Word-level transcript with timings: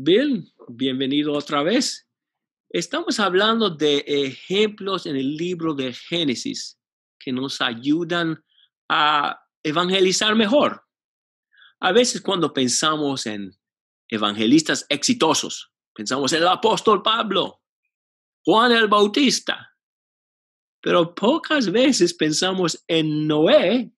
Bill, 0.00 0.54
bienvenido 0.68 1.32
otra 1.32 1.64
vez. 1.64 2.06
Estamos 2.68 3.18
hablando 3.18 3.68
de 3.68 4.04
ejemplos 4.06 5.06
en 5.06 5.16
el 5.16 5.36
libro 5.36 5.74
de 5.74 5.92
Génesis 5.92 6.78
que 7.18 7.32
nos 7.32 7.60
ayudan 7.60 8.40
a 8.88 9.40
evangelizar 9.60 10.36
mejor. 10.36 10.84
A 11.80 11.90
veces 11.90 12.20
cuando 12.20 12.52
pensamos 12.52 13.26
en 13.26 13.58
evangelistas 14.08 14.86
exitosos, 14.88 15.72
pensamos 15.92 16.32
en 16.32 16.42
el 16.42 16.48
apóstol 16.48 17.02
Pablo, 17.02 17.60
Juan 18.44 18.70
el 18.70 18.86
Bautista, 18.86 19.68
pero 20.80 21.12
pocas 21.12 21.72
veces 21.72 22.14
pensamos 22.14 22.84
en 22.86 23.26
Noé 23.26 23.90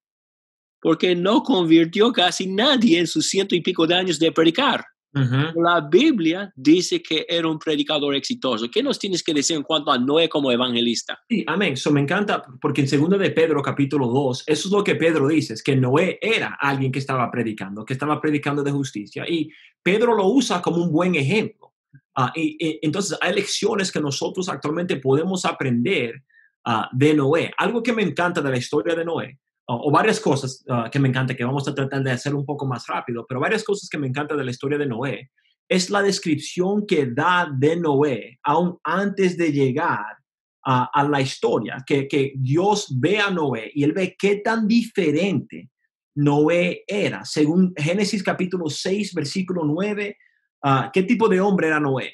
porque 0.80 1.14
no 1.14 1.42
convirtió 1.42 2.10
casi 2.10 2.46
nadie 2.46 3.00
en 3.00 3.06
sus 3.06 3.28
ciento 3.28 3.54
y 3.54 3.60
pico 3.60 3.86
de 3.86 3.96
años 3.96 4.18
de 4.18 4.32
predicar. 4.32 4.82
La 5.12 5.80
Biblia 5.90 6.52
dice 6.54 7.02
que 7.02 7.26
era 7.28 7.48
un 7.48 7.58
predicador 7.58 8.14
exitoso. 8.14 8.70
¿Qué 8.70 8.82
nos 8.82 8.98
tienes 8.98 9.22
que 9.22 9.34
decir 9.34 9.56
en 9.56 9.64
cuanto 9.64 9.90
a 9.90 9.98
Noé 9.98 10.28
como 10.28 10.52
evangelista? 10.52 11.18
Sí, 11.28 11.44
amén. 11.46 11.72
Eso 11.72 11.90
me 11.90 12.00
encanta 12.00 12.42
porque 12.60 12.82
en 12.82 12.88
segundo 12.88 13.18
de 13.18 13.30
Pedro 13.30 13.60
capítulo 13.62 14.06
2, 14.06 14.44
eso 14.46 14.68
es 14.68 14.72
lo 14.72 14.84
que 14.84 14.94
Pedro 14.94 15.26
dice, 15.28 15.54
es 15.54 15.62
que 15.62 15.74
Noé 15.74 16.18
era 16.20 16.56
alguien 16.60 16.92
que 16.92 17.00
estaba 17.00 17.30
predicando, 17.30 17.84
que 17.84 17.94
estaba 17.94 18.20
predicando 18.20 18.62
de 18.62 18.70
justicia. 18.70 19.24
Y 19.28 19.50
Pedro 19.82 20.14
lo 20.14 20.26
usa 20.28 20.62
como 20.62 20.82
un 20.82 20.92
buen 20.92 21.14
ejemplo. 21.16 21.72
Ah, 22.14 22.32
y, 22.34 22.78
entonces 22.82 23.18
hay 23.20 23.34
lecciones 23.34 23.90
que 23.90 24.00
nosotros 24.00 24.48
actualmente 24.48 24.96
podemos 24.96 25.44
aprender 25.44 26.22
ah, 26.64 26.88
de 26.92 27.14
Noé. 27.14 27.52
Algo 27.56 27.82
que 27.82 27.92
me 27.92 28.02
encanta 28.02 28.40
de 28.40 28.50
la 28.50 28.58
historia 28.58 28.94
de 28.94 29.04
Noé 29.04 29.38
o, 29.72 29.90
varias 29.90 30.18
cosas 30.18 30.64
ah, 30.68 30.88
que 30.90 30.98
me 30.98 31.08
encanta, 31.08 31.34
que 31.34 31.44
vamos 31.44 31.66
a 31.68 31.74
tratar 31.74 32.02
de 32.02 32.10
hacer 32.10 32.34
un 32.34 32.44
poco 32.44 32.66
más 32.66 32.86
rápido, 32.88 33.24
pero 33.28 33.40
varias 33.40 33.62
cosas 33.62 33.88
que 33.88 33.98
me 33.98 34.08
encanta 34.08 34.34
de 34.34 34.44
la 34.44 34.50
historia 34.50 34.78
de 34.78 34.86
Noé 34.86 35.30
es 35.68 35.90
la 35.90 36.02
descripción 36.02 36.86
que 36.86 37.06
da 37.06 37.48
de 37.56 37.76
Noé 37.76 38.38
aún 38.42 38.78
antes 38.82 39.36
de 39.36 39.52
llegar 39.52 40.16
a, 40.62 41.08
la 41.08 41.20
historia, 41.20 41.82
que, 41.86 42.06
que, 42.06 42.32
Dios 42.36 42.88
ve 43.00 43.18
a 43.18 43.30
Noé 43.30 43.70
y 43.74 43.82
él 43.82 43.92
ve 43.92 44.14
qué 44.18 44.36
tan 44.36 44.68
diferente 44.68 45.70
Noé 46.16 46.84
era. 46.86 47.24
Según 47.24 47.72
Génesis 47.76 48.22
capítulo 48.22 48.68
6, 48.68 49.14
versículo 49.14 49.62
9, 49.64 50.16
ah, 50.64 50.90
¿qué 50.92 51.04
tipo 51.04 51.28
de 51.28 51.40
hombre 51.40 51.68
era 51.68 51.80
Noé? 51.80 52.12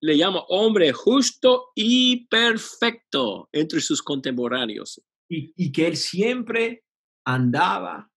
Le 0.00 0.16
llama 0.16 0.44
hombre 0.48 0.92
justo 0.92 1.66
y 1.74 2.26
perfecto 2.28 3.48
entre 3.52 3.80
sus 3.80 4.02
contemporáneos 4.02 5.02
y, 5.28 5.72
que 5.72 5.86
él 5.86 5.96
siempre 5.96 6.84
andaba 7.24 8.10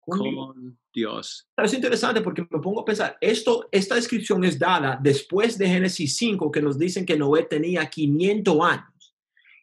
con, 0.00 0.78
Dios. 0.92 1.48
Es 1.56 1.72
interesante 1.72 2.20
porque 2.20 2.46
me 2.50 2.60
pongo 2.60 2.80
a 2.80 2.84
pensar, 2.84 3.16
esto, 3.20 3.68
esta 3.72 3.94
descripción 3.94 4.44
es 4.44 4.58
dada 4.58 4.98
después 5.00 5.56
de 5.56 5.68
Génesis 5.68 6.16
5 6.16 6.50
que 6.50 6.60
nos 6.60 6.78
dicen 6.78 7.06
que 7.06 7.16
Noé 7.16 7.44
tenía 7.44 7.88
500 7.88 8.60
años. 8.60 9.14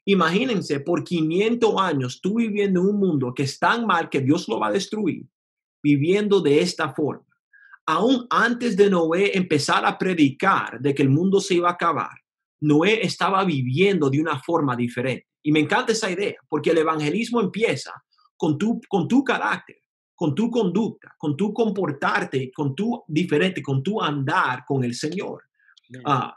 Imagínense, 0.05 0.79
por 0.79 1.03
500 1.03 1.75
años 1.79 2.19
tú 2.19 2.37
viviendo 2.37 2.81
en 2.81 2.87
un 2.87 2.99
mundo 2.99 3.33
que 3.33 3.43
es 3.43 3.59
tan 3.59 3.85
mal 3.85 4.09
que 4.09 4.21
Dios 4.21 4.47
lo 4.47 4.59
va 4.59 4.67
a 4.67 4.71
destruir, 4.71 5.25
viviendo 5.83 6.41
de 6.41 6.61
esta 6.61 6.93
forma. 6.93 7.25
Aún 7.85 8.25
antes 8.29 8.75
de 8.75 8.89
Noé 8.89 9.37
empezar 9.37 9.85
a 9.85 9.97
predicar 9.97 10.79
de 10.79 10.95
que 10.95 11.03
el 11.03 11.09
mundo 11.09 11.39
se 11.39 11.55
iba 11.55 11.69
a 11.69 11.73
acabar, 11.73 12.17
Noé 12.61 13.05
estaba 13.05 13.43
viviendo 13.45 14.09
de 14.09 14.19
una 14.19 14.39
forma 14.39 14.75
diferente. 14.75 15.27
Y 15.43 15.51
me 15.51 15.59
encanta 15.59 15.93
esa 15.93 16.11
idea, 16.11 16.35
porque 16.47 16.71
el 16.71 16.79
evangelismo 16.79 17.39
empieza 17.39 17.93
con 18.35 18.57
tu, 18.57 18.81
con 18.87 19.07
tu 19.07 19.23
carácter, 19.23 19.77
con 20.15 20.35
tu 20.35 20.49
conducta, 20.49 21.15
con 21.17 21.37
tu 21.37 21.53
comportarte, 21.53 22.51
con 22.51 22.75
tu 22.75 23.03
diferente, 23.07 23.61
con 23.61 23.81
tu 23.81 24.01
andar 24.01 24.65
con 24.65 24.83
el 24.83 24.93
Señor. 24.93 25.43
Ah, 26.05 26.35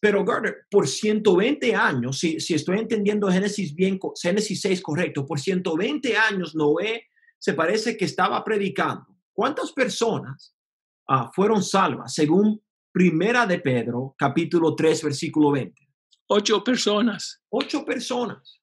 pero 0.00 0.24
Gardner, 0.24 0.66
por 0.70 0.88
120 0.88 1.74
años, 1.74 2.18
si, 2.18 2.40
si 2.40 2.54
estoy 2.54 2.78
entendiendo 2.78 3.30
Génesis 3.30 3.74
bien, 3.74 4.00
Génesis 4.20 4.60
6 4.62 4.82
correcto, 4.82 5.26
por 5.26 5.38
120 5.38 6.16
años 6.16 6.54
Noé 6.54 7.04
se 7.38 7.54
parece 7.54 7.96
que 7.96 8.06
estaba 8.06 8.42
predicando. 8.42 9.06
¿Cuántas 9.32 9.72
personas 9.72 10.54
ah, 11.08 11.30
fueron 11.34 11.62
salvas 11.62 12.14
según 12.14 12.60
Primera 12.92 13.46
de 13.46 13.60
Pedro, 13.60 14.14
capítulo 14.18 14.74
3, 14.74 15.04
versículo 15.04 15.52
20? 15.52 15.88
Ocho 16.28 16.64
personas. 16.64 17.42
Ocho 17.48 17.84
personas. 17.84 18.60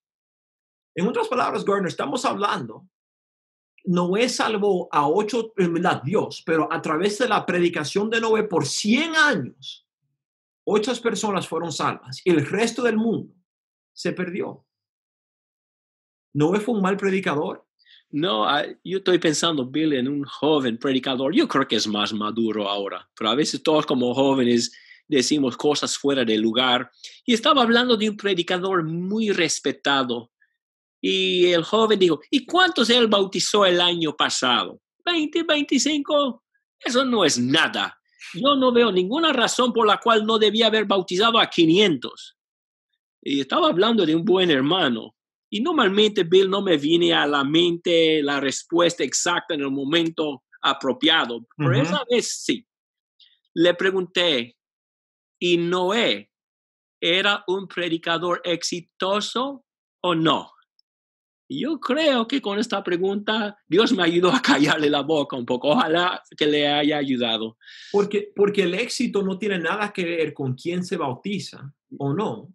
En 0.95 1.07
otras 1.07 1.27
palabras, 1.27 1.63
Gardner, 1.63 1.89
estamos 1.89 2.25
hablando, 2.25 2.87
Noé 3.85 4.27
salvó 4.27 4.89
a 4.91 5.07
ocho, 5.07 5.53
en 5.57 5.75
verdad, 5.75 6.01
Dios, 6.03 6.43
pero 6.45 6.71
a 6.71 6.81
través 6.81 7.19
de 7.19 7.29
la 7.29 7.45
predicación 7.45 8.09
de 8.09 8.19
Noé 8.19 8.43
por 8.43 8.65
100 8.65 9.15
años, 9.15 9.87
ocho 10.65 10.91
personas 11.01 11.47
fueron 11.47 11.71
salvas 11.71 12.21
y 12.25 12.31
el 12.31 12.45
resto 12.45 12.81
del 12.83 12.97
mundo 12.97 13.33
se 13.93 14.11
perdió. 14.11 14.65
¿Noé 16.33 16.59
fue 16.59 16.75
un 16.75 16.81
mal 16.81 16.97
predicador? 16.97 17.66
No, 18.09 18.45
ah, 18.47 18.65
yo 18.83 18.99
estoy 18.99 19.19
pensando, 19.19 19.65
Bill, 19.65 19.93
en 19.93 20.07
un 20.07 20.23
joven 20.23 20.77
predicador. 20.77 21.35
Yo 21.35 21.47
creo 21.47 21.67
que 21.67 21.75
es 21.75 21.87
más 21.87 22.13
maduro 22.13 22.69
ahora, 22.69 23.07
pero 23.15 23.29
a 23.29 23.35
veces 23.35 23.61
todos 23.61 23.85
como 23.85 24.13
jóvenes 24.13 24.71
decimos 25.07 25.57
cosas 25.57 25.97
fuera 25.97 26.23
de 26.23 26.37
lugar. 26.37 26.89
Y 27.25 27.33
estaba 27.33 27.61
hablando 27.63 27.97
de 27.97 28.09
un 28.09 28.17
predicador 28.17 28.83
muy 28.83 29.31
respetado. 29.31 30.31
Y 31.01 31.47
el 31.47 31.63
joven 31.63 31.99
dijo, 31.99 32.21
¿y 32.31 32.45
cuántos 32.45 32.89
él 32.89 33.07
bautizó 33.07 33.65
el 33.65 33.81
año 33.81 34.15
pasado? 34.15 34.81
¿20, 35.05 35.45
25? 35.45 36.43
Eso 36.79 37.05
no 37.05 37.25
es 37.25 37.37
nada. 37.37 37.97
Yo 38.33 38.55
no 38.55 38.71
veo 38.71 38.91
ninguna 38.91 39.31
razón 39.33 39.73
por 39.73 39.85
la 39.85 39.99
cual 39.99 40.25
no 40.25 40.39
debía 40.39 40.67
haber 40.67 40.85
bautizado 40.85 41.39
a 41.39 41.49
500. 41.49 42.37
Y 43.21 43.41
estaba 43.41 43.67
hablando 43.67 44.05
de 44.05 44.15
un 44.15 44.23
buen 44.23 44.49
hermano. 44.49 45.15
Y 45.49 45.61
normalmente, 45.61 46.23
Bill, 46.23 46.49
no 46.49 46.61
me 46.61 46.77
viene 46.77 47.13
a 47.13 47.25
la 47.25 47.43
mente 47.43 48.21
la 48.21 48.39
respuesta 48.39 49.03
exacta 49.03 49.53
en 49.53 49.61
el 49.61 49.71
momento 49.71 50.43
apropiado, 50.61 51.45
pero 51.55 51.73
esa 51.73 52.03
vez 52.09 52.43
sí. 52.43 52.65
Le 53.53 53.73
pregunté, 53.73 54.57
¿Y 55.39 55.57
Noé 55.57 56.31
era 56.99 57.43
un 57.47 57.67
predicador 57.67 58.41
exitoso 58.43 59.65
o 60.01 60.15
no? 60.15 60.51
Yo 61.49 61.79
creo 61.79 62.27
que 62.27 62.41
con 62.41 62.59
esta 62.59 62.83
pregunta 62.83 63.57
Dios 63.67 63.93
me 63.93 64.03
ayudó 64.03 64.31
a 64.31 64.41
callarle 64.41 64.89
la 64.89 65.01
boca 65.01 65.37
un 65.37 65.45
poco. 65.45 65.69
Ojalá 65.69 66.21
que 66.35 66.45
le 66.45 66.67
haya 66.67 66.97
ayudado. 66.97 67.57
Porque, 67.91 68.31
porque 68.35 68.63
el 68.63 68.73
éxito 68.73 69.21
no 69.21 69.37
tiene 69.37 69.59
nada 69.59 69.93
que 69.93 70.03
ver 70.03 70.33
con 70.33 70.55
quién 70.55 70.83
se 70.83 70.97
bautiza 70.97 71.73
o 71.97 72.13
no. 72.13 72.53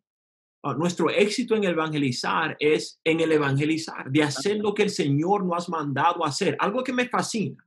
Ah, 0.64 0.74
nuestro 0.74 1.10
éxito 1.10 1.56
en 1.56 1.64
evangelizar 1.64 2.56
es 2.58 3.00
en 3.02 3.20
el 3.20 3.32
evangelizar, 3.32 4.10
de 4.10 4.22
hacer 4.22 4.58
lo 4.58 4.72
que 4.72 4.84
el 4.84 4.90
Señor 4.90 5.44
nos 5.44 5.68
ha 5.68 5.72
mandado 5.72 6.24
a 6.24 6.28
hacer. 6.28 6.56
Algo 6.60 6.84
que 6.84 6.92
me 6.92 7.08
fascina 7.08 7.64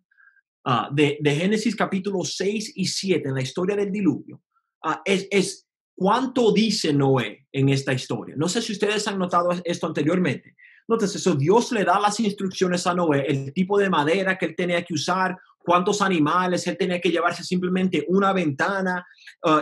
ah, 0.64 0.90
de, 0.92 1.18
de 1.20 1.36
Génesis 1.36 1.76
capítulo 1.76 2.24
6 2.24 2.72
y 2.76 2.86
7 2.86 3.28
en 3.28 3.36
la 3.36 3.42
historia 3.42 3.76
del 3.76 3.92
diluvio 3.92 4.42
Ah, 4.88 5.02
es, 5.04 5.28
es 5.32 5.68
cuánto 5.96 6.52
dice 6.52 6.94
Noé 6.94 7.48
en 7.52 7.70
esta 7.70 7.92
historia. 7.92 8.36
No 8.38 8.48
sé 8.48 8.62
si 8.62 8.72
ustedes 8.72 9.08
han 9.08 9.18
notado 9.18 9.50
esto 9.64 9.88
anteriormente. 9.88 10.56
Entonces, 10.88 11.16
eso 11.16 11.34
Dios 11.34 11.72
le 11.72 11.84
da 11.84 12.00
las 12.00 12.20
instrucciones 12.20 12.86
a 12.86 12.94
Noé, 12.94 13.26
el 13.28 13.52
tipo 13.52 13.80
de 13.80 13.90
madera 13.90 14.38
que 14.38 14.46
él 14.46 14.56
tenía 14.56 14.86
que 14.86 14.94
usar, 14.94 15.36
cuántos 15.58 16.04
animales 16.04 16.68
él 16.68 16.78
tenía 16.78 17.02
que 17.02 17.10
llevarse 17.10 17.44
simplemente 17.44 18.06
una 18.08 18.32
ventana. 18.32 19.04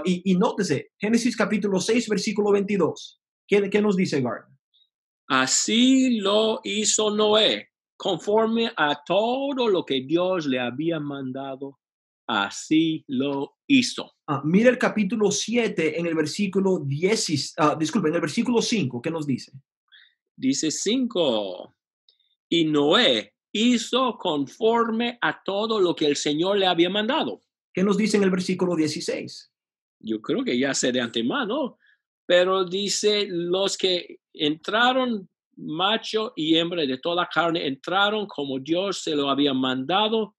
Y, 0.03 0.29
y, 0.29 0.35
nótese, 0.35 0.91
Génesis 0.99 1.37
capítulo 1.37 1.79
6, 1.79 2.09
versículo 2.09 2.51
22. 2.51 3.22
¿Qué, 3.61 3.69
qué 3.69 3.81
nos 3.81 3.95
dice 3.95 4.21
Gardner? 4.21 4.57
Así 5.27 6.19
lo 6.19 6.59
hizo 6.63 7.11
Noé, 7.11 7.69
conforme 7.95 8.71
a 8.75 9.03
todo 9.05 9.67
lo 9.67 9.85
que 9.85 10.01
Dios 10.01 10.45
le 10.45 10.59
había 10.59 10.99
mandado 10.99 11.79
así 12.27 13.03
lo 13.07 13.57
hizo. 13.67 14.13
Ah, 14.27 14.41
mira 14.43 14.69
el 14.69 14.77
capítulo 14.77 15.31
7 15.31 15.99
en 15.99 16.05
el 16.05 16.15
versículo 16.15 16.79
10, 16.79 17.55
uh, 17.59 17.77
disculpe, 17.77 18.09
en 18.09 18.15
el 18.15 18.21
versículo 18.21 18.61
5, 18.61 19.01
¿qué 19.01 19.11
nos 19.11 19.27
dice? 19.27 19.51
Dice 20.35 20.71
5, 20.71 21.75
y 22.49 22.65
Noé 22.65 23.33
hizo 23.51 24.17
conforme 24.17 25.17
a 25.21 25.43
todo 25.43 25.79
lo 25.79 25.95
que 25.95 26.05
el 26.05 26.15
Señor 26.15 26.57
le 26.57 26.65
había 26.65 26.89
mandado. 26.89 27.43
¿Qué 27.73 27.83
nos 27.83 27.97
dice 27.97 28.17
en 28.17 28.23
el 28.23 28.31
versículo 28.31 28.75
16? 28.75 29.51
Yo 29.99 30.21
creo 30.21 30.43
que 30.43 30.57
ya 30.57 30.73
sé 30.73 30.91
de 30.91 31.01
antemano, 31.01 31.77
pero 32.25 32.65
dice 32.65 33.25
los 33.27 33.77
que 33.77 34.19
entraron 34.33 35.29
macho 35.55 36.33
y 36.35 36.57
hembra 36.57 36.83
de 36.83 36.97
toda 36.97 37.29
carne 37.31 37.67
entraron 37.67 38.25
como 38.25 38.59
Dios 38.59 39.03
se 39.03 39.15
lo 39.15 39.29
había 39.29 39.53
mandado 39.53 40.35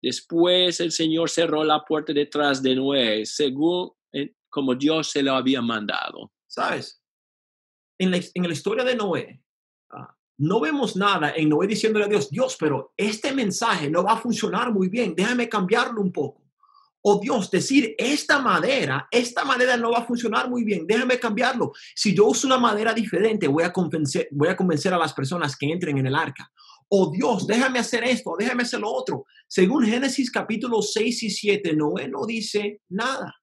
Después 0.00 0.78
el 0.80 0.92
Señor 0.92 1.28
cerró 1.28 1.64
la 1.64 1.84
puerta 1.84 2.12
detrás 2.12 2.62
de 2.62 2.76
Noé, 2.76 3.26
según 3.26 3.90
eh, 4.12 4.34
como 4.48 4.74
Dios 4.74 5.10
se 5.10 5.22
lo 5.22 5.34
había 5.34 5.60
mandado. 5.60 6.32
¿Sabes? 6.46 7.02
En 7.98 8.12
la, 8.12 8.18
en 8.18 8.42
la 8.44 8.52
historia 8.52 8.84
de 8.84 8.94
Noé, 8.94 9.42
ah, 9.90 10.14
no 10.38 10.60
vemos 10.60 10.94
nada 10.94 11.32
en 11.34 11.48
Noé 11.48 11.66
diciéndole 11.66 12.04
a 12.04 12.08
Dios, 12.08 12.30
Dios, 12.30 12.56
pero 12.58 12.92
este 12.96 13.32
mensaje 13.32 13.90
no 13.90 14.04
va 14.04 14.12
a 14.12 14.20
funcionar 14.20 14.72
muy 14.72 14.88
bien, 14.88 15.14
déjame 15.16 15.48
cambiarlo 15.48 16.00
un 16.00 16.12
poco. 16.12 16.47
O 17.10 17.18
Dios, 17.18 17.50
decir, 17.50 17.94
esta 17.96 18.38
madera, 18.38 19.08
esta 19.10 19.42
madera 19.42 19.78
no 19.78 19.92
va 19.92 20.00
a 20.00 20.04
funcionar 20.04 20.50
muy 20.50 20.62
bien, 20.62 20.86
déjame 20.86 21.18
cambiarlo. 21.18 21.72
Si 21.94 22.14
yo 22.14 22.26
uso 22.26 22.46
una 22.46 22.58
madera 22.58 22.92
diferente, 22.92 23.48
voy 23.48 23.64
a 23.64 23.72
convencer, 23.72 24.28
voy 24.30 24.48
a, 24.48 24.54
convencer 24.54 24.92
a 24.92 24.98
las 24.98 25.14
personas 25.14 25.56
que 25.56 25.72
entren 25.72 25.96
en 25.96 26.06
el 26.06 26.14
arca. 26.14 26.52
O 26.88 27.10
Dios, 27.10 27.46
déjame 27.46 27.78
hacer 27.78 28.04
esto, 28.04 28.36
déjame 28.38 28.64
hacer 28.64 28.80
lo 28.80 28.92
otro. 28.92 29.24
Según 29.46 29.86
Génesis 29.86 30.30
capítulo 30.30 30.82
6 30.82 31.22
y 31.22 31.30
7, 31.30 31.74
Noé 31.74 32.08
no 32.08 32.26
dice 32.26 32.82
nada. 32.90 33.34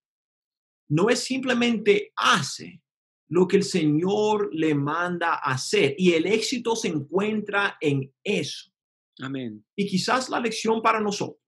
Noé 0.90 1.16
simplemente 1.16 2.14
hace 2.18 2.84
lo 3.30 3.48
que 3.48 3.58
el 3.58 3.64
Señor 3.64 4.52
le 4.54 4.76
manda 4.76 5.38
hacer 5.38 5.96
y 5.98 6.14
el 6.14 6.28
éxito 6.28 6.76
se 6.76 6.90
encuentra 6.90 7.78
en 7.82 8.14
eso. 8.24 8.72
Amén. 9.22 9.66
Y 9.76 9.88
quizás 9.88 10.30
la 10.30 10.40
lección 10.40 10.84
para 10.84 11.00
nosotros 11.00 11.45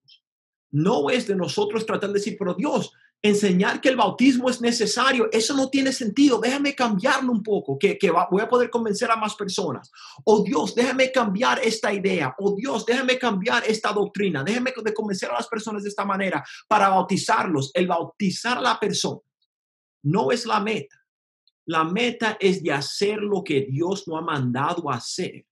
no 0.71 1.09
es 1.09 1.27
de 1.27 1.35
nosotros 1.35 1.85
tratar 1.85 2.09
de 2.09 2.19
decir, 2.19 2.35
pero 2.37 2.53
Dios, 2.53 2.91
enseñar 3.21 3.81
que 3.81 3.89
el 3.89 3.95
bautismo 3.95 4.49
es 4.49 4.61
necesario, 4.61 5.29
eso 5.31 5.55
no 5.55 5.69
tiene 5.69 5.91
sentido, 5.91 6.39
déjame 6.39 6.75
cambiarlo 6.75 7.31
un 7.31 7.41
poco, 7.41 7.77
que, 7.79 7.97
voy 8.29 8.41
a 8.41 8.49
poder 8.49 8.69
convencer 8.69 9.09
a 9.09 9.15
más 9.15 9.35
personas. 9.35 9.91
O 10.23 10.43
Dios, 10.43 10.75
déjame 10.75 11.11
cambiar 11.11 11.59
esta 11.63 11.91
idea. 11.91 12.35
O 12.39 12.55
Dios, 12.55 12.85
déjame 12.85 13.17
cambiar 13.17 13.63
esta 13.65 13.91
doctrina. 13.91 14.43
Déjame 14.43 14.73
de 14.83 14.93
convencer 14.93 15.29
a 15.29 15.35
las 15.35 15.47
personas 15.47 15.83
de 15.83 15.89
esta 15.89 16.05
manera 16.05 16.43
para 16.67 16.89
bautizarlos. 16.89 17.71
El 17.73 17.87
bautizar 17.87 18.59
a 18.59 18.61
la 18.61 18.79
persona 18.79 19.21
no 20.03 20.31
es 20.31 20.45
la 20.45 20.59
meta. 20.59 20.95
La 21.65 21.83
meta 21.83 22.37
es 22.39 22.63
de 22.63 22.71
hacer 22.71 23.17
lo 23.17 23.43
que 23.43 23.67
Dios 23.69 24.07
no 24.07 24.17
ha 24.17 24.21
mandado 24.21 24.89
hacer, 24.89 25.45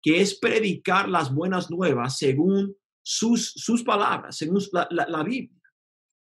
que 0.00 0.22
es 0.22 0.38
predicar 0.38 1.08
las 1.08 1.34
buenas 1.34 1.70
nuevas 1.70 2.16
según 2.16 2.74
sus, 3.02 3.52
sus 3.52 3.82
palabras, 3.82 4.36
según 4.36 4.62
la, 4.72 4.88
la, 4.90 5.22
Biblia. 5.22 5.60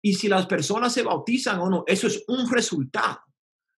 Y 0.01 0.13
si 0.13 0.27
las 0.27 0.45
personas 0.45 0.93
se 0.93 1.03
bautizan 1.03 1.59
o 1.59 1.69
no, 1.69 1.83
eso 1.87 2.07
es 2.07 2.23
un 2.27 2.49
resultado. 2.49 3.19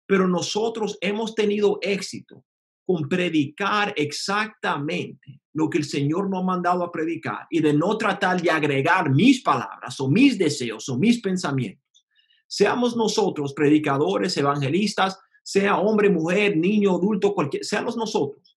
Pero 0.07 0.27
nosotros 0.27 0.99
hemos 1.01 1.35
tenido 1.35 1.79
éxito 1.83 2.45
con 2.85 3.09
predicar 3.09 3.93
exactamente 3.97 5.41
lo 5.53 5.69
que 5.69 5.79
el 5.79 5.85
Señor 5.85 6.31
nos 6.31 6.43
ha 6.43 6.47
mandado 6.47 6.85
a 6.85 6.93
predicar 6.93 7.47
y 7.51 7.61
de 7.61 7.73
no 7.73 7.99
tratar 7.99 8.41
de 8.41 8.51
agregar 8.51 9.11
mis 9.11 9.43
palabras 9.43 9.99
o 10.01 10.09
mis 10.09 10.39
deseos 10.39 10.89
o 10.89 10.97
mis 10.97 11.21
pensamientos. 11.21 12.07
Seamos 12.47 12.97
nosotros 12.97 13.53
predicadores, 13.55 14.37
evangelistas, 14.37 15.19
sea 15.43 15.79
hombre, 15.79 16.11
mujer, 16.11 16.57
niño, 16.57 16.97
adulto, 16.97 17.35
cualquier, 17.35 17.65
seamos 17.65 17.97
nosotros, 17.97 18.57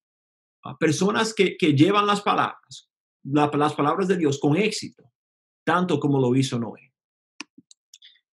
personas 0.79 1.33
que, 1.33 1.57
que 1.57 1.73
llevan 1.73 2.05
las 2.05 2.21
palabras 2.21 2.89
las 3.23 3.73
palabras 3.73 4.07
de 4.07 4.17
Dios 4.17 4.39
con 4.39 4.55
éxito, 4.57 5.03
tanto 5.63 5.99
como 5.99 6.19
lo 6.19 6.35
hizo 6.35 6.59
Noé. 6.59 6.93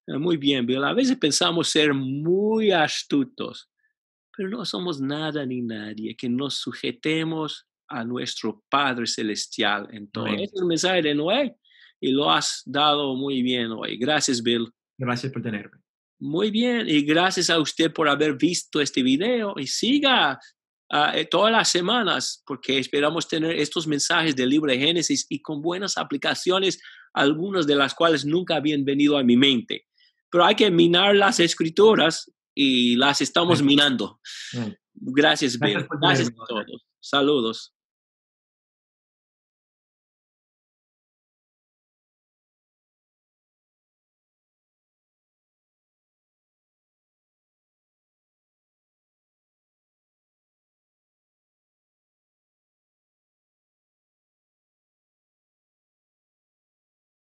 Ah, 0.08 0.18
muy 0.18 0.36
bien, 0.36 0.66
Bill. 0.66 0.84
A 0.84 0.92
veces 0.92 1.16
pensamos 1.16 1.68
ser 1.68 1.92
muy 1.92 2.70
astutos, 2.70 3.70
pero 4.36 4.48
no 4.48 4.64
somos 4.64 5.00
nada 5.00 5.44
ni 5.44 5.62
nadie, 5.62 6.16
que 6.16 6.28
nos 6.28 6.56
sujetemos 6.56 7.66
a 7.88 8.04
nuestro 8.04 8.62
Padre 8.68 9.06
Celestial. 9.06 9.88
Entonces, 9.92 10.50
es 10.52 10.60
el 10.60 10.66
mensaje 10.66 11.02
de 11.02 11.14
Noé 11.14 11.56
y 12.00 12.10
lo 12.12 12.30
has 12.30 12.62
dado 12.64 13.14
muy 13.14 13.42
bien 13.42 13.72
hoy. 13.72 13.96
Gracias, 13.96 14.42
Bill. 14.42 14.70
Gracias 14.98 15.32
por 15.32 15.42
tenerme. 15.42 15.78
Muy 16.18 16.50
bien, 16.50 16.88
y 16.88 17.02
gracias 17.02 17.50
a 17.50 17.58
usted 17.58 17.92
por 17.92 18.08
haber 18.08 18.36
visto 18.36 18.80
este 18.80 19.02
video 19.02 19.54
y 19.58 19.66
siga 19.66 20.40
Ah, 20.90 21.12
eh, 21.16 21.24
todas 21.24 21.50
las 21.50 21.68
semanas, 21.68 22.42
porque 22.46 22.78
esperamos 22.78 23.26
tener 23.26 23.56
estos 23.56 23.86
mensajes 23.88 24.36
del 24.36 24.50
libro 24.50 24.70
de 24.70 24.78
Génesis 24.78 25.26
y 25.28 25.42
con 25.42 25.60
buenas 25.60 25.98
aplicaciones, 25.98 26.80
algunas 27.12 27.66
de 27.66 27.74
las 27.74 27.94
cuales 27.94 28.24
nunca 28.24 28.56
habían 28.56 28.84
venido 28.84 29.18
a 29.18 29.24
mi 29.24 29.36
mente. 29.36 29.86
Pero 30.30 30.44
hay 30.44 30.54
que 30.54 30.70
minar 30.70 31.16
las 31.16 31.40
escrituras 31.40 32.30
y 32.54 32.96
las 32.96 33.20
estamos 33.20 33.62
minando. 33.62 34.20
Gracias, 34.94 35.58
Bill. 35.58 35.86
Gracias 36.00 36.28
a 36.28 36.46
todos. 36.46 36.86
Saludos. 37.00 37.75